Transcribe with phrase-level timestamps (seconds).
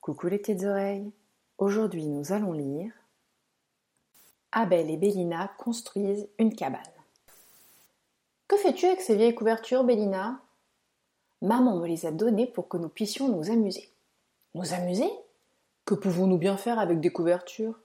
[0.00, 1.10] Coucou les petites oreilles.
[1.58, 2.92] Aujourd'hui, nous allons lire
[4.52, 6.80] Abel et Bélina construisent une cabane.
[8.46, 10.40] Que fais-tu avec ces vieilles couvertures, Bélina
[11.40, 13.91] Maman me les a données pour que nous puissions nous amuser.
[14.54, 15.10] Nous amuser?
[15.84, 17.78] Que pouvons-nous bien faire avec des couvertures?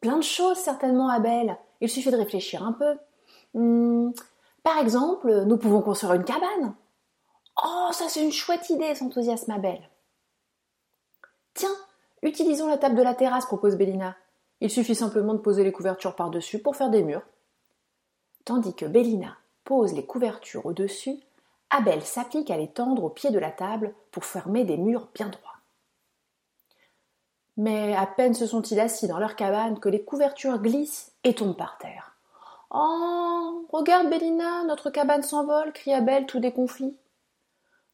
[0.00, 1.56] Plein de choses, certainement, Abel.
[1.80, 2.96] Il suffit de réfléchir un peu.
[3.54, 4.10] Hmm,
[4.62, 6.74] par exemple, nous pouvons construire une cabane.
[7.64, 9.80] Oh, ça c'est une chouette idée, s'enthousiasme Abel.
[11.54, 11.74] Tiens,
[12.22, 14.16] utilisons la table de la terrasse, propose Bélina.
[14.60, 17.22] Il suffit simplement de poser les couvertures par-dessus pour faire des murs.
[18.44, 21.18] Tandis que Bélina pose les couvertures au-dessus,
[21.70, 25.28] Abel s'applique à les tendre au pied de la table pour former des murs bien
[25.28, 25.47] droits.
[27.58, 31.56] Mais à peine se sont-ils assis dans leur cabane que les couvertures glissent et tombent
[31.56, 32.16] par terre.
[32.70, 33.66] Oh.
[33.72, 36.96] Regarde, Bélina, notre cabane s'envole, crie Abel tout déconfit.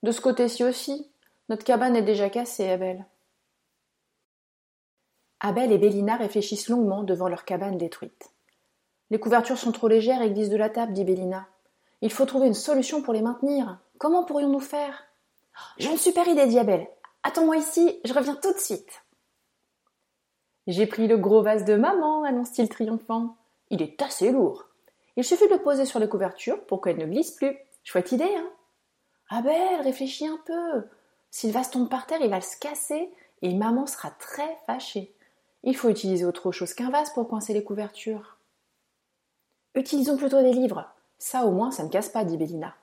[0.02, 1.10] De ce côté-ci aussi,
[1.48, 3.06] notre cabane est déjà cassée, Abel.
[5.40, 8.30] Abel et Bélina réfléchissent longuement devant leur cabane détruite.
[9.10, 11.46] Les couvertures sont trop légères et glissent de la table, dit Bélina.
[12.02, 13.78] Il faut trouver une solution pour les maintenir.
[13.98, 15.04] Comment pourrions-nous faire?
[15.78, 16.86] J'ai une super idée, dit Abel.
[17.22, 19.03] Attends-moi ici, je reviens tout de suite.
[20.66, 23.36] J'ai pris le gros vase de maman, annonce-t-il triomphant.
[23.70, 24.66] Il est assez lourd.
[25.16, 27.56] Il suffit de le poser sur les couvertures pour qu'elles ne glissent plus.
[27.82, 28.50] Chouette idée, hein
[29.28, 30.84] Abel, réfléchis un peu.
[31.30, 33.12] Si le vase tombe par terre, il va se casser
[33.42, 35.14] et maman sera très fâchée.
[35.62, 38.38] Il faut utiliser autre chose qu'un vase pour coincer les couvertures.
[39.74, 40.88] Utilisons plutôt des livres.
[41.18, 42.74] Ça au moins, ça ne casse pas, dit Bélina.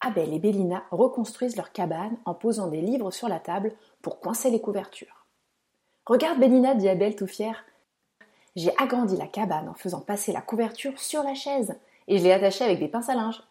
[0.00, 4.50] Abel et Bélina reconstruisent leur cabane en posant des livres sur la table pour coincer
[4.50, 5.26] les couvertures.
[6.08, 7.66] Regarde, Bélina, dit Abel tout fier.
[8.56, 11.74] J'ai agrandi la cabane en faisant passer la couverture sur la chaise
[12.06, 13.42] et je l'ai attachée avec des pinces à linge.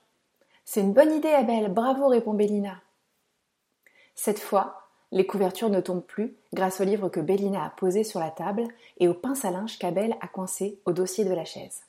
[0.66, 1.72] C'est une bonne idée, Abel.
[1.72, 2.82] Bravo, répond Bélina.
[4.16, 8.20] Cette fois, les couvertures ne tombent plus grâce au livre que Bélina a posé sur
[8.20, 8.68] la table
[8.98, 11.84] et aux pinces à linge qu'Abel a coincées au dossier de la chaise.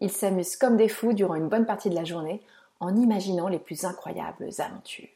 [0.00, 2.40] Ils s'amusent comme des fous durant une bonne partie de la journée
[2.80, 5.08] en imaginant les plus incroyables aventures.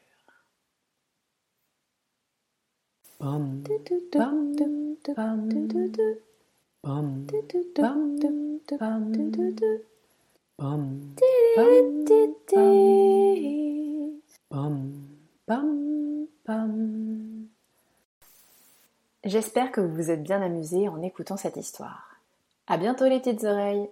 [19.25, 22.21] J'espère que vous vous êtes bien amusés en écoutant cette histoire.
[22.69, 23.89] À bientôt les petites oreilles!